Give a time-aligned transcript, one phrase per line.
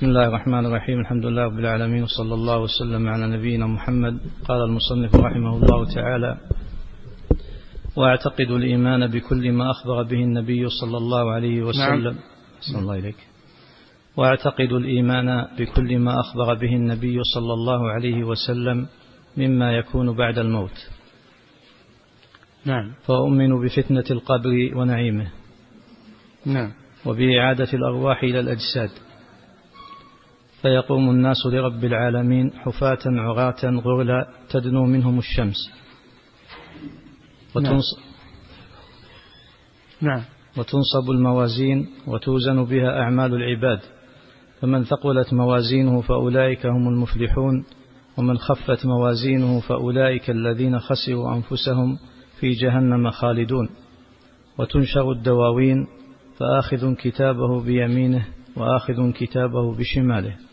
[0.00, 1.00] بسم الله الرحمن الرحيم.
[1.00, 4.20] الحمد لله رب العالمين وصلى الله وسلم على نبينا محمد.
[4.48, 6.36] قال المصنف رحمه الله تعالى
[7.96, 12.14] وأعتقد الإيمان بكل ما أخبر به النبي صلى الله عليه وسلم.
[12.14, 12.22] نعم.
[12.60, 13.16] صلى الله إليك
[14.16, 18.86] وأعتقد الإيمان بكل ما أخبر به النبي صلى الله عليه وسلم
[19.36, 20.88] مما يكون بعد الموت.
[22.64, 22.92] نعم.
[23.06, 25.28] فأؤمن بفتنة القبر ونعيمه.
[26.46, 26.72] نعم.
[27.06, 28.90] وبإعادة الأرواح إلى الأجساد.
[30.62, 35.70] فيقوم الناس لرب العالمين حفاة عراة غرلا تدنو منهم الشمس.
[37.54, 38.00] وتنص
[40.00, 40.22] نعم.
[40.56, 43.80] وتنصب الموازين وتوزن بها أعمال العباد.
[44.60, 47.64] فمن ثقلت موازينه فأولئك هم المفلحون.
[48.16, 51.98] ومن خفت موازينه فأولئك الذين خسروا أنفسهم
[52.40, 53.68] في جهنم خالدون.
[54.58, 55.86] وتنشر الدواوين
[56.38, 60.49] فآخذ كتابه بيمينه وآخذ كتابه بشماله.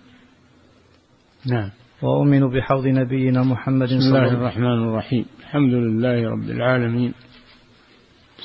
[1.46, 1.70] نعم.
[2.02, 5.26] وأؤمن بحوض نبينا محمد بسم الله الرحمن الرحيم.
[5.40, 7.14] الحمد لله رب العالمين.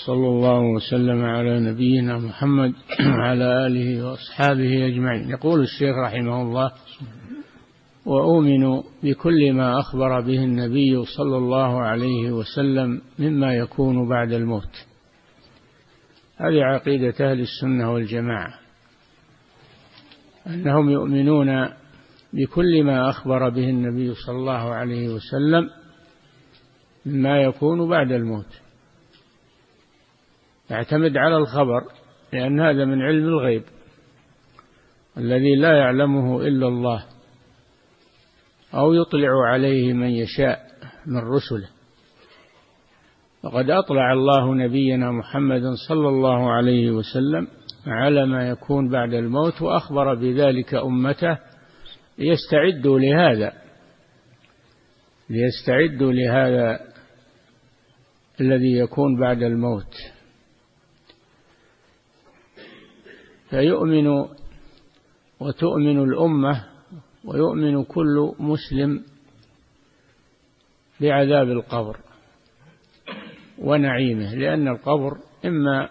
[0.06, 5.31] صلى الله وسلم على نبينا محمد وعلى آله وأصحابه أجمعين.
[5.31, 6.72] يقول الشيخ رحمه الله
[8.06, 14.86] وأؤمن بكل ما أخبر به النبي صلى الله عليه وسلم مما يكون بعد الموت.
[16.36, 18.55] هذه عقيدة أهل السنة والجماعة.
[20.47, 21.81] أنهم يؤمنون
[22.33, 25.70] بكل ما أخبر به النبي صلى الله عليه وسلم
[27.06, 28.61] مما يكون بعد الموت.
[30.70, 31.84] يعتمد على الخبر
[32.33, 33.62] لأن هذا من علم الغيب
[35.16, 37.05] الذي لا يعلمه إلا الله
[38.75, 40.60] أو يطلع عليه من يشاء
[41.06, 41.69] من رسله.
[43.42, 47.48] وقد أطلع الله نبينا محمدا صلى الله عليه وسلم
[47.86, 51.38] على ما يكون بعد الموت وأخبر بذلك أمته
[52.18, 53.52] ليستعدوا لهذا
[55.30, 56.92] ليستعدوا لهذا
[58.41, 59.94] الذي يكون بعد الموت.
[63.50, 64.06] فيؤمن
[65.41, 66.64] وتؤمن الأمة
[67.25, 69.04] ويؤمن كل مسلم
[71.00, 71.97] بعذاب القبر
[73.58, 75.88] ونعيمه لأن القبر إما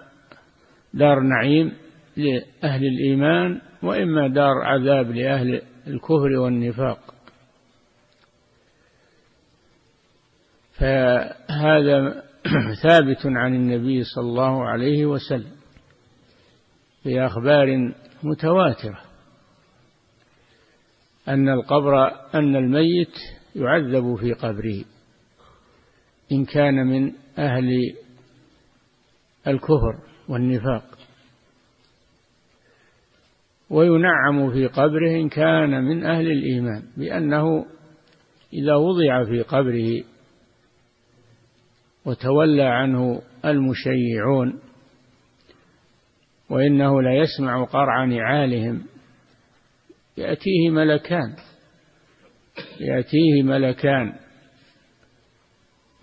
[0.93, 1.71] دار نعيم
[2.17, 7.13] لأهل الإيمان وإما دار عذاب لأهل الكفر والنفاق.
[10.73, 12.23] فهذا
[12.83, 15.55] ثابت عن النبي صلى الله عليه وسلم
[17.03, 17.93] في أخبار
[18.23, 19.01] متواترة
[21.27, 23.15] أن القبر أن الميت
[23.55, 24.83] يعذب في قبره
[26.31, 27.95] إن كان من أهل
[29.47, 30.83] الكفر والنفاق.
[33.71, 37.65] وينعم في قبره إن كان من أهل الإيمان بأنه
[38.53, 40.03] إذا وضع في قبره
[42.05, 44.59] وتولى عنه المشيعون
[46.49, 48.83] وإنه لا يسمع قرع نعالهم
[50.17, 51.35] يأتيه ملكان
[52.79, 54.13] يأتيه ملكان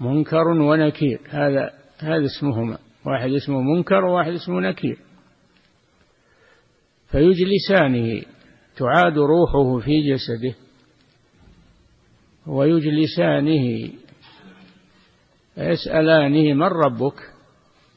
[0.00, 5.07] منكر ونكير هذا هذا اسمهما واحد اسمه منكر وواحد اسمه نكير.
[7.10, 8.22] فيجلسانه
[8.76, 10.54] تعاد روحه في جسده
[12.46, 13.90] ويجلسانه
[15.56, 17.32] يسألانه من ربك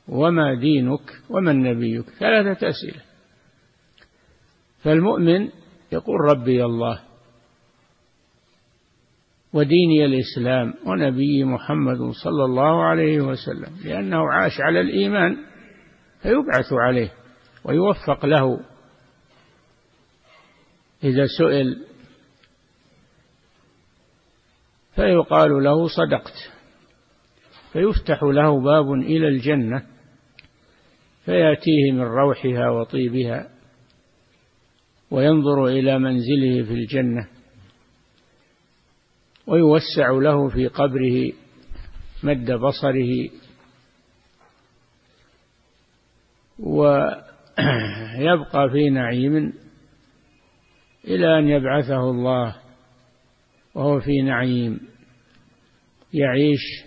[0.07, 3.01] وما دينك ومن نبيك ثلاثة أسئلة.
[4.83, 5.49] فالمؤمن
[5.91, 6.99] يقول ربي الله
[9.53, 15.37] وديني الإسلام ونبي محمد صلى الله عليه وسلم لأنه عاش على الإيمان
[16.21, 17.11] فيبعث عليه
[17.63, 18.59] ويوفق له
[21.03, 21.85] إذا سئل
[24.95, 26.33] فيقال له صدقت.
[27.73, 29.85] فيفتح له باب إلى الجنة
[31.25, 33.49] فيأتيه من روحها وطيبها
[35.11, 37.27] وينظر إلى منزله في الجنة
[39.47, 41.31] ويوسع له في قبره
[42.23, 43.29] مد بصره
[46.59, 47.23] ويبقى
[48.71, 49.53] في نعيم
[51.07, 52.55] إلى أن يبعثه الله
[53.75, 54.79] وهو في نعيم
[56.13, 56.85] يعيش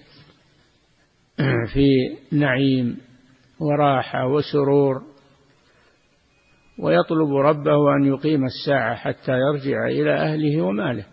[1.74, 1.86] في
[2.32, 2.98] نعيم
[3.60, 5.02] وراحة وسرور
[6.78, 11.06] ويطلب ربه أن يقيم الساعة حتى يرجع إلى أهله وماله.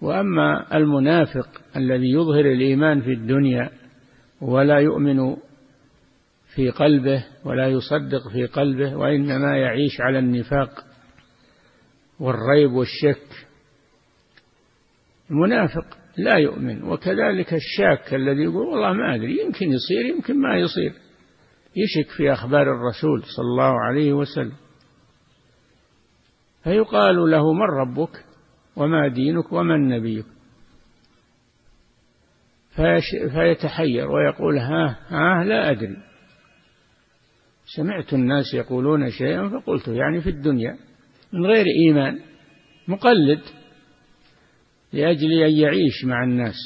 [0.00, 3.70] وأما المنافق الذي يظهر الإيمان في الدنيا
[4.40, 5.36] ولا يؤمن
[6.54, 10.84] في قلبه ولا يصدق في قلبه وإنما يعيش على النفاق
[12.20, 13.46] والريب والشك.
[15.30, 20.92] المنافق لا يؤمن وكذلك الشاك الذي يقول والله ما أدري يمكن يصير يمكن ما يصير.
[21.76, 24.52] يشك في أخبار الرسول صلى الله عليه وسلم.
[26.64, 28.24] فيقال له من ربك
[28.76, 30.26] وما دينك ومن نبيك.
[33.32, 36.11] فيتحير ويقول ها ها لا أدري.
[37.76, 40.76] سمعت الناس يقولون شيئا فقلت يعني في الدنيا
[41.32, 42.18] من غير إيمان
[42.88, 43.40] مقلد
[44.92, 46.56] لأجل أن يعيش مع الناس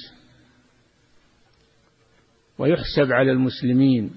[2.59, 4.11] ويحسب على المسلمين.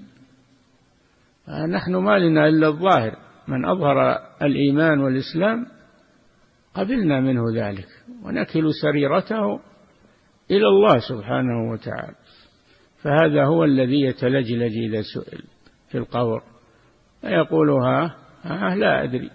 [1.68, 3.16] نحن ما لنا إلا الظاهر
[3.48, 5.66] من أظهر الإيمان والإسلام
[6.74, 7.88] قبلنا منه ذلك
[8.24, 9.60] ونكل سريرته
[10.50, 12.16] إلى الله سبحانه وتعالى.
[13.02, 15.42] فهذا هو الذي يتلجلج إذا سئل
[15.90, 16.49] في القبر.
[17.20, 19.30] فيقول ها, ها لا أدري.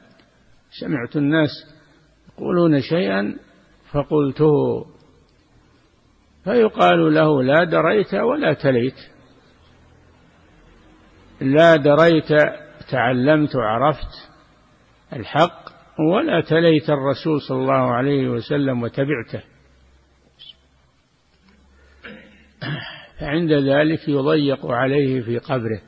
[0.79, 1.49] سمعت الناس
[2.33, 3.35] يقولون شيئا
[3.91, 4.85] فقلته.
[6.43, 8.97] فيقال له لا دريت ولا تليت.
[11.41, 12.29] لا دريت
[12.91, 14.31] تعلمت وعرفت
[15.13, 15.65] الحق
[15.99, 19.43] ولا تليت الرسول صلى الله عليه وسلم وتبعته.
[23.19, 25.81] فعند ذلك يضيق عليه في قبره.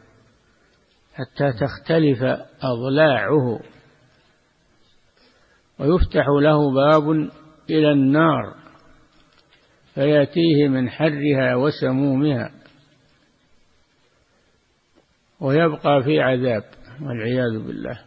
[1.18, 2.24] حتى تختلف
[2.62, 3.60] أضلاعه.
[5.80, 7.10] ويفتح له باب
[7.70, 8.56] إلى النار
[9.94, 12.52] فيأتيه من حرها وسمومها
[15.40, 16.64] ويبقى في عذاب
[17.02, 18.00] والعياذ بالله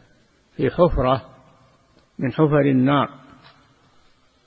[0.57, 1.31] في حفرة
[2.19, 3.21] من حفر النار.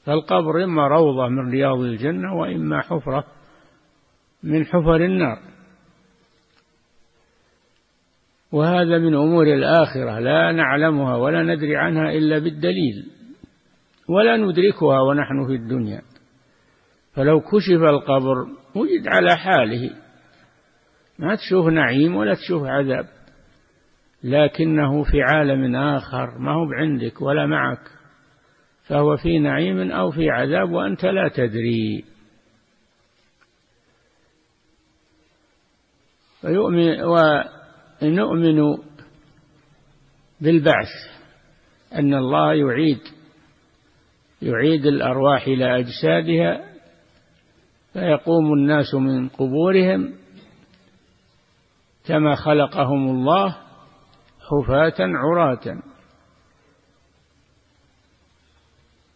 [0.06, 3.26] فالقبر إما روضة من رياض الجنة وإما حفرة
[4.44, 5.53] من حفر النار.
[8.54, 13.06] وهذا من أمور الآخرة لا نعلمها ولا ندري عنها إلا بالدليل
[14.10, 16.02] ولا ندركها ونحن في الدنيا.
[17.14, 18.36] فلو كشف القبر
[18.76, 19.90] وجد على حاله.
[21.20, 23.06] ما تشوف نعيم ولا تشوف عذاب
[24.24, 27.92] لكنه في عالم آخر ما هو بعندك ولا معك
[28.88, 32.06] فهو في نعيم أو في عذاب وأنت لا تدري.
[36.44, 37.00] ويؤمن
[38.04, 38.78] ونؤمن
[40.42, 40.90] بالبعث
[41.94, 43.00] أن الله يعيد
[44.42, 46.74] يعيد الأرواح إلى أجسادها
[47.94, 50.14] فيقوم الناس من قبورهم
[52.06, 53.58] كما خلقهم الله
[54.40, 55.82] حفاة عراة.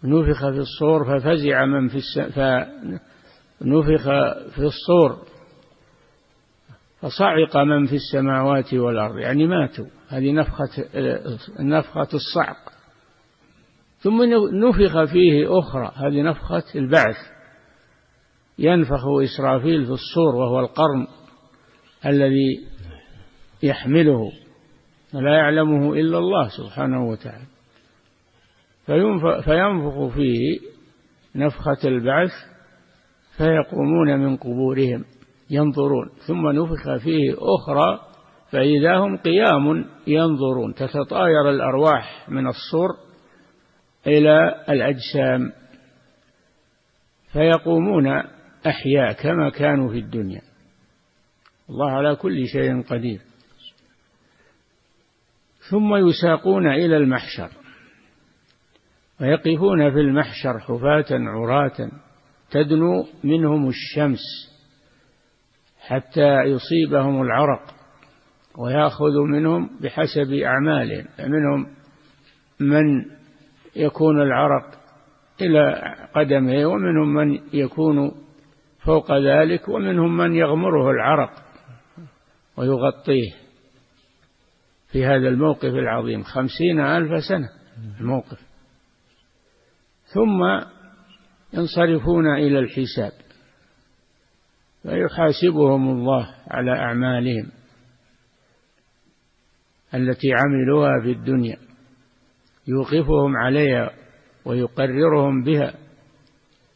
[0.03, 2.19] نفخ في الصور ففزع من في الس...
[2.19, 4.03] فنفخ
[4.55, 5.27] في الصور.
[7.01, 9.17] فصعق من في السماوات والأرض.
[9.17, 9.85] يعني ماتوا.
[10.09, 10.85] هذه نفخة
[11.59, 12.57] نفخة الصعق.
[13.97, 14.23] ثم
[14.67, 15.91] نفخ فيه أخرى.
[15.95, 17.15] هذه نفخة البعث.
[18.59, 21.07] ينفخ إسرافيل في الصور وهو القرن
[22.05, 22.67] الذي
[23.63, 24.31] يحمله.
[25.13, 27.45] لا يعلمه إلا الله سبحانه وتعالى.
[29.43, 30.59] فينفخ فيه
[31.35, 32.31] نفخة البعث
[33.37, 35.05] فيقومون من قبورهم.
[35.49, 37.99] ينظرون ثم نفخ فيه أخرى
[38.51, 42.89] فإذا هم قيام ينظرون تتطاير الأرواح من الصور
[44.07, 45.51] إلى الأجسام
[47.33, 48.07] فيقومون
[48.67, 50.41] أحياء كما كانوا في الدنيا.
[51.69, 53.21] الله على كل شيء قدير.
[55.71, 57.49] ثم يساقون إلى المحشر
[59.21, 61.91] ويقفون في المحشر حفاة عراة
[62.51, 64.56] تدنو منهم الشمس.
[65.87, 67.75] حتى يصيبهم العرق
[68.57, 71.67] ويأخذ منهم بحسب أعمالهم منهم
[72.59, 73.05] من
[73.75, 74.77] يكون العرق
[75.41, 75.81] إلى
[76.15, 78.11] قدمه ومنهم من يكون
[78.85, 81.31] فوق ذلك ومنهم من يغمره العرق
[82.57, 83.31] ويغطيه.
[84.91, 87.49] في هذا الموقف العظيم خمسين ألف سنة
[87.99, 88.39] الموقف.
[90.05, 90.43] ثم
[91.53, 93.11] ينصرفون إلى الحساب.
[94.87, 97.51] فيحاسبهم الله على أعمالهم
[99.93, 101.57] التي عملوها في الدنيا
[102.67, 103.91] يوقفهم عليها
[104.45, 105.73] ويقررهم بها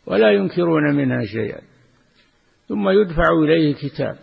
[0.06, 1.62] ولا ينكرون منها شيئا.
[2.68, 4.18] ثم يدفع إليه كتاب.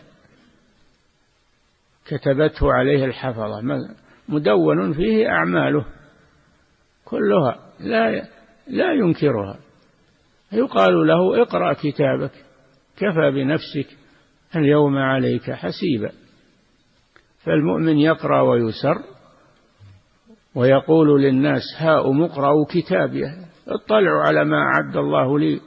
[2.07, 3.63] كتبته عليه الحفظة.
[4.29, 5.85] مدون فيه أعماله
[7.05, 8.29] كلها لا
[8.67, 9.59] لا ينكرها.
[10.53, 12.48] يقال له اقرأ كتابك.
[12.99, 13.97] كفى بنفسك
[14.57, 16.11] اليوم عليك حسيبا.
[17.45, 19.03] فالمؤمن يقرأ ويسر
[20.55, 23.23] ويقول للناس هاؤم اقرأوا كتابي
[23.69, 25.61] اطلعوا على ما أعد الله لي.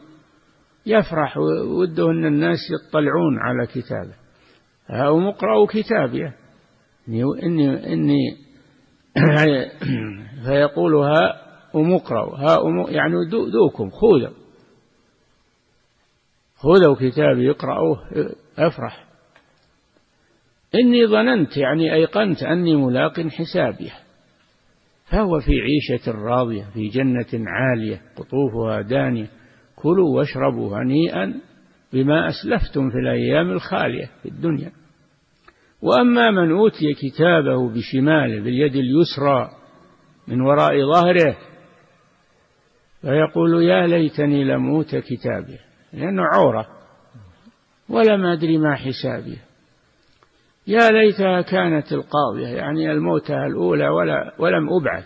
[0.86, 4.14] يفرح وده أن الناس يطلعون على كتابه.
[4.88, 6.32] هاؤم اقرأوا كتابي.
[7.08, 8.38] إني إني
[10.46, 12.38] فيقول هاؤم اقرأوا.
[12.38, 13.16] هاؤم يعني
[13.52, 14.42] دوكم خذوا.
[16.62, 17.98] خذوا كتابي اقرأوه
[18.58, 19.06] أفرح.
[20.76, 23.92] إني ظننت يعني أيقنت أني ملاق حسابي.
[25.12, 29.28] فهو في عيشة راضية في جنة عالية قطوفها دانية.
[29.76, 31.42] كلوا واشربوا هنيئا
[31.94, 34.72] بما أسلفتم في الأيام الخالية في الدنيا.
[35.82, 39.50] وأما من أوتي كتابه بشماله باليد اليسرى
[40.28, 41.38] من وراء ظهره
[43.02, 45.58] فيقول يا ليتني لم أوت كتابي
[45.94, 46.68] لأنه عورة.
[47.90, 49.38] ولم أدري ما حسابي.
[50.68, 55.06] يا ليتها كانت القاضية يعني الموتة الأولى ولا ولم أبعث.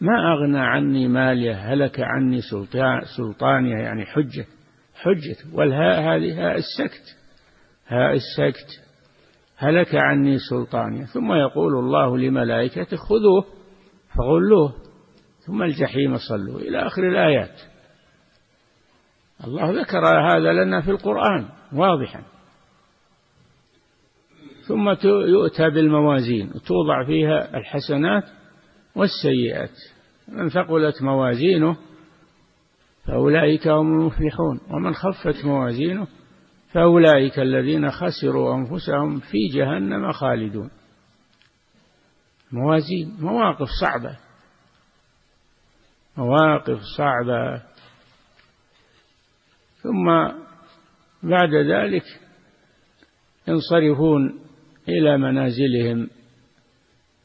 [0.00, 2.40] ما أغنى عني مالية هلك عني
[3.16, 4.46] سلطانية يعني حجة
[4.94, 5.36] حجة.
[5.54, 7.16] والهاء هذه هاء السكت.
[7.86, 8.84] هاء السكت.
[9.56, 11.04] هلك عني سلطانية.
[11.04, 13.44] ثم يقول الله لملائكته خذوه
[14.18, 14.74] فغلوه.
[15.46, 17.73] ثم الجحيم صلوا إلى آخر الآيات.
[19.46, 22.22] الله ذكر هذا لنا في القرآن واضحا.
[24.68, 28.24] ثم يؤتى بالموازين وتوضع فيها الحسنات
[28.96, 29.76] والسيئات.
[30.28, 31.76] من ثقلت موازينه
[33.04, 36.06] فأولئك هم المفلحون ومن خفت موازينه
[36.72, 40.70] فأولئك الذين خسروا أنفسهم في جهنم خالدون.
[42.52, 44.16] موازين مواقف صعبة
[46.16, 47.62] مواقف صعبة.
[49.84, 50.06] ثم
[51.22, 52.04] بعد ذلك
[53.48, 54.40] ينصرفون
[54.88, 56.08] إلى منازلهم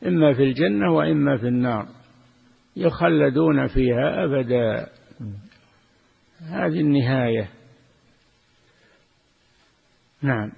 [0.05, 1.87] إما في الجنة وإما في النار
[2.75, 4.87] يخلدون فيها أبدا.
[6.41, 7.49] هذه النهاية.
[10.21, 10.51] نعم.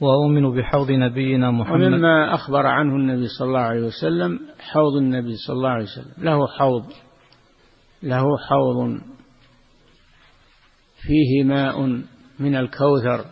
[0.00, 1.82] وأؤمن بحوض نبينا محمد.
[1.82, 6.46] ومما أخبر عنه النبي صلى الله عليه وسلم حوض النبي صلى الله عليه وسلم له
[6.46, 6.86] حوض
[8.02, 9.00] له حوض.
[11.10, 12.02] فيه ماء
[12.38, 13.24] من الكوثر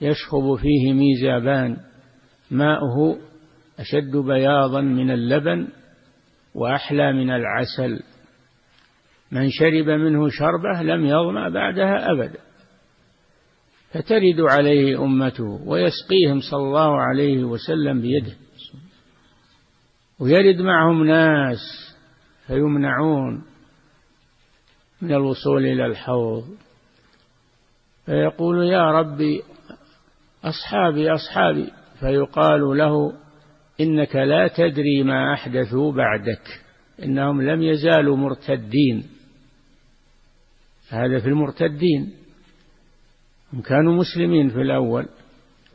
[0.00, 1.76] يشخب فيه ميزابان
[2.50, 3.18] ماؤه
[3.78, 5.68] أشد بياضا من اللبن
[6.54, 8.02] وأحلى من العسل.
[9.32, 12.40] من شرب منه شربة لم يظمأ بعدها أبدا.
[13.92, 18.32] فترد عليه أمته ويسقيهم صلى الله عليه وسلم بيده.
[20.20, 21.58] ويرد معهم ناس
[22.46, 23.44] فيمنعون
[25.02, 26.63] من الوصول إلى الحوض.
[28.06, 29.42] فيقول يا ربي
[30.44, 31.70] أصحابي أصحابي
[32.00, 33.12] فيقال له
[33.80, 36.60] إنك لا تدري ما أحدثوا بعدك
[37.02, 39.04] إنهم لم يزالوا مرتدين.
[40.90, 42.12] هذا في المرتدين.
[43.52, 45.06] هم كانوا مسلمين في الأول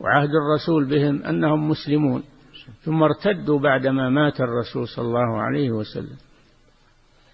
[0.00, 2.22] وعهد الرسول بهم أنهم مسلمون
[2.82, 6.16] ثم ارتدوا بعدما مات الرسول صلى الله عليه وسلم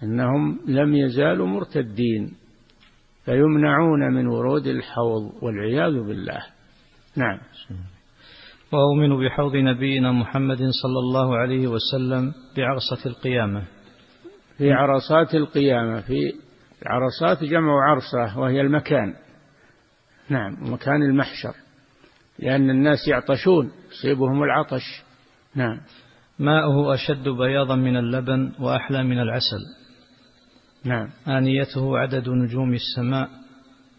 [0.02, 2.32] إنهم لم يزالوا مرتدين.
[3.26, 6.42] فيمنعون من ورود الحوض والعياذ بالله.
[7.16, 7.38] نعم.
[8.72, 13.62] وأؤمن بحوض نبينا محمد صلى الله عليه وسلم بعرصة القيامة.
[14.58, 16.32] في عرصات القيامة في
[16.86, 19.14] عرصات جمع عرصة وهي المكان.
[20.28, 21.54] نعم مكان المحشر.
[22.38, 25.02] لأن الناس يعطشون يصيبهم العطش.
[25.54, 25.80] نعم.
[26.38, 29.85] ماؤه أشد بياضا من اللبن وأحلى من العسل.
[30.86, 31.08] نعم.
[31.28, 33.28] آنيته عدد نجوم السماء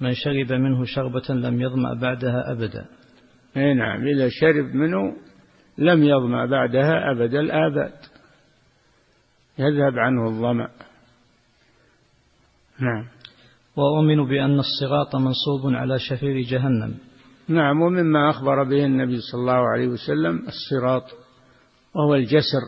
[0.02, 2.86] من شرب منه شربة لم يظمأ بعدها أبدا.
[3.58, 5.16] إي نعم إذا شرب منه
[5.78, 7.94] لم يظمأ بعدها أبد الآباد.
[9.60, 10.70] يذهب عنه الظمأ.
[12.80, 13.06] نعم.
[13.76, 16.94] وأؤمن بأن الصراط منصوب على شفير جهنم.
[17.48, 21.04] نعم ومما أخبر به النبي صلى الله عليه وسلم الصراط
[21.96, 22.64] وهو الجسر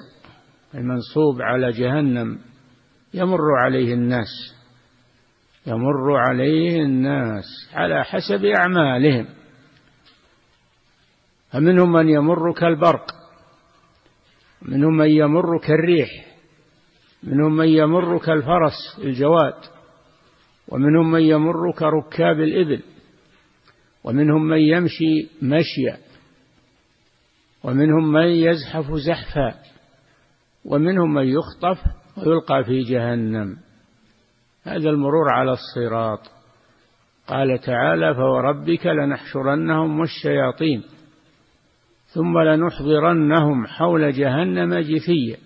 [0.76, 2.49] المنصوب على جهنم.
[3.14, 4.56] يمر عليه الناس
[5.68, 9.28] يمر عليه الناس على حسب أعمالهم.
[11.52, 13.12] فمنهم من يمر كالبرق
[14.62, 16.10] منهم من يمر كالريح
[17.24, 19.54] منهم من يمر كالفرس الجواد
[20.68, 22.84] ومنهم من يمر كركاب الإبل
[24.04, 25.98] ومنهم من يمشي مشيا
[27.64, 29.56] ومنهم من يزحف زحفا
[30.66, 31.84] ومنهم من يخطف
[32.20, 33.58] ويلقى في جهنم.
[34.64, 36.20] هذا المرور على الصراط.
[37.30, 40.84] قال تعالى فوربك لنحشرنهم والشياطين
[42.14, 45.38] ثم لنحضرنهم حول جهنم جثيا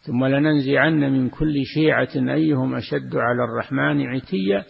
[0.00, 4.64] ثم لننزعن من كل شيعة أيهم أشد على الرحمن عتيا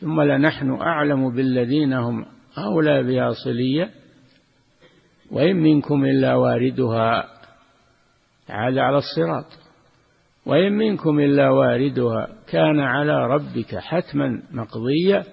[0.00, 2.26] ثم لنحن أعلم بالذين هم
[2.58, 3.90] أولى بها صليا
[5.30, 7.28] وإن منكم إلا واردها.
[8.48, 9.63] عاد على الصراط.
[10.46, 15.24] وإن منكم إلا واردها كان على ربك حتما مقضيا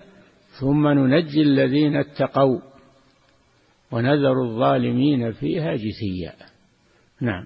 [0.60, 2.60] ثم ننجي الذين اتقوا
[3.92, 6.34] ونذر الظالمين فيها جثيا.
[7.22, 7.46] نعم.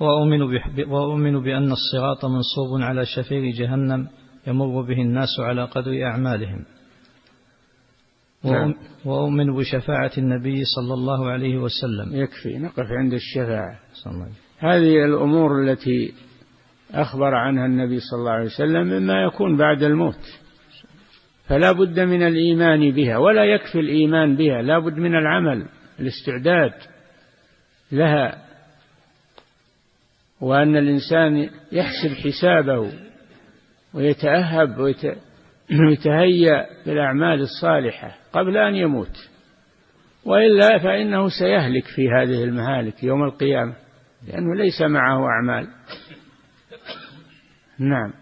[0.00, 0.42] وأؤمن,
[0.88, 4.08] وأؤمن بأن الصراط منصوب على شفير جهنم
[4.46, 6.64] يمر به الناس على قدر أعمالهم.
[8.44, 8.74] نعم.
[9.04, 12.22] وأؤمن بشفاعة النبي صلى الله عليه وسلم.
[12.22, 13.78] يكفي نقف عند الشفاعة.
[13.92, 16.14] صلى الله عليه هذه الأمور التي
[16.94, 20.40] أخبر عنها النبي صلى الله عليه وسلم مما يكون بعد الموت.
[21.48, 25.66] فلا بد من الإيمان بها ولا يكفي الإيمان بها لا بد من العمل
[26.00, 26.72] الاستعداد
[27.92, 28.44] لها.
[30.40, 32.92] وأن الإنسان يحسب حسابه
[33.94, 34.78] ويتأهب
[35.70, 39.30] ويتهيأ بالأعمال الصالحة قبل أن يموت.
[40.24, 43.83] وإلا فإنه سيهلك في هذه المهالك يوم القيامة.
[44.26, 45.68] لأنه ليس معه أعمال.
[47.78, 48.12] نعم.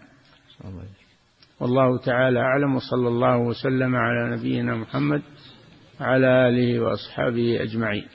[1.59, 5.21] والله تعالى أعلم وصلى الله وسلم على نبينا محمد
[6.01, 8.07] وعلى آله وأصحابه أجمعين.